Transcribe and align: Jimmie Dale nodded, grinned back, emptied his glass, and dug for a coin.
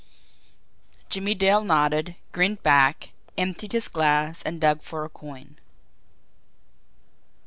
Jimmie 1.09 1.35
Dale 1.35 1.63
nodded, 1.63 2.15
grinned 2.31 2.63
back, 2.63 3.11
emptied 3.37 3.71
his 3.73 3.87
glass, 3.87 4.41
and 4.41 4.59
dug 4.59 4.81
for 4.81 5.05
a 5.05 5.09
coin. 5.09 5.57